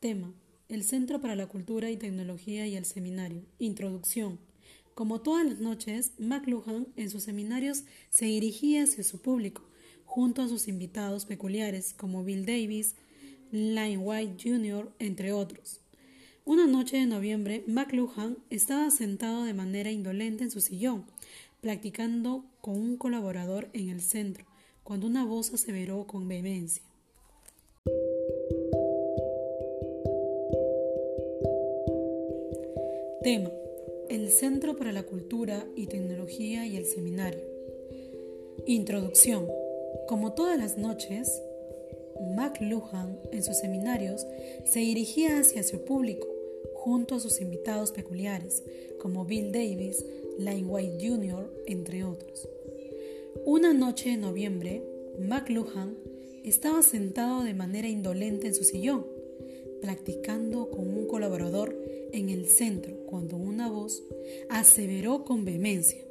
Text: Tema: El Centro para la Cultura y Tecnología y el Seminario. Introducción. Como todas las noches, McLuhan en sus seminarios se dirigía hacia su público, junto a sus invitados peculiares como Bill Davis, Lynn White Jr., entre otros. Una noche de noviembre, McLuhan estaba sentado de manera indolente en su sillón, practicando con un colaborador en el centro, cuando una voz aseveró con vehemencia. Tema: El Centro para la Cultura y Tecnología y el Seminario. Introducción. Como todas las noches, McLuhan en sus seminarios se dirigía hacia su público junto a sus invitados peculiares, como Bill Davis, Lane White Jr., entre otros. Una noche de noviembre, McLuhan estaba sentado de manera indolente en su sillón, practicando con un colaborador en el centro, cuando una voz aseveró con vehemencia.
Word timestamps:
Tema: 0.00 0.32
El 0.68 0.84
Centro 0.84 1.20
para 1.20 1.34
la 1.34 1.48
Cultura 1.48 1.90
y 1.90 1.96
Tecnología 1.96 2.68
y 2.68 2.76
el 2.76 2.84
Seminario. 2.84 3.42
Introducción. 3.58 4.38
Como 4.94 5.22
todas 5.22 5.44
las 5.44 5.58
noches, 5.58 6.12
McLuhan 6.18 6.86
en 6.94 7.10
sus 7.10 7.24
seminarios 7.24 7.82
se 8.08 8.26
dirigía 8.26 8.84
hacia 8.84 9.02
su 9.02 9.20
público, 9.20 9.62
junto 10.04 10.40
a 10.40 10.46
sus 10.46 10.68
invitados 10.68 11.24
peculiares 11.24 11.94
como 11.94 12.22
Bill 12.22 12.46
Davis, 12.46 12.94
Lynn 13.50 13.98
White 14.00 14.36
Jr., 14.40 14.92
entre 15.00 15.32
otros. 15.32 15.80
Una 16.44 16.68
noche 16.68 16.98
de 16.98 17.06
noviembre, 17.06 17.64
McLuhan 17.66 18.38
estaba 18.50 18.92
sentado 18.92 19.42
de 19.42 19.54
manera 19.54 19.90
indolente 19.90 20.44
en 20.44 20.52
su 20.52 20.60
sillón, 20.60 21.06
practicando 21.60 22.44
con 22.60 22.76
un 22.76 22.96
colaborador 22.98 23.68
en 23.72 23.88
el 23.88 24.00
centro, 24.00 24.46
cuando 24.84 25.08
una 25.08 25.24
voz 25.24 25.52
aseveró 25.52 26.06
con 26.06 26.28
vehemencia. 26.28 26.87
Tema: 33.28 33.52
El 34.08 34.30
Centro 34.30 34.74
para 34.74 34.90
la 34.90 35.02
Cultura 35.02 35.66
y 35.76 35.86
Tecnología 35.86 36.66
y 36.66 36.78
el 36.78 36.86
Seminario. 36.86 37.44
Introducción. 38.64 39.46
Como 40.06 40.32
todas 40.32 40.58
las 40.58 40.78
noches, 40.78 41.42
McLuhan 42.34 43.20
en 43.30 43.42
sus 43.42 43.58
seminarios 43.58 44.26
se 44.64 44.78
dirigía 44.78 45.40
hacia 45.40 45.62
su 45.62 45.84
público 45.84 46.26
junto 46.72 47.16
a 47.16 47.20
sus 47.20 47.42
invitados 47.42 47.92
peculiares, 47.92 48.62
como 48.98 49.26
Bill 49.26 49.52
Davis, 49.52 50.06
Lane 50.38 50.64
White 50.64 51.06
Jr., 51.06 51.52
entre 51.66 52.04
otros. 52.04 52.48
Una 53.44 53.74
noche 53.74 54.08
de 54.08 54.16
noviembre, 54.16 54.82
McLuhan 55.18 55.98
estaba 56.44 56.82
sentado 56.82 57.44
de 57.44 57.52
manera 57.52 57.88
indolente 57.88 58.46
en 58.46 58.54
su 58.54 58.64
sillón, 58.64 59.06
practicando 59.82 60.70
con 60.70 60.88
un 60.88 61.06
colaborador 61.06 61.87
en 62.18 62.28
el 62.30 62.46
centro, 62.48 62.96
cuando 63.06 63.36
una 63.36 63.68
voz 63.68 64.02
aseveró 64.48 65.24
con 65.24 65.44
vehemencia. 65.44 66.08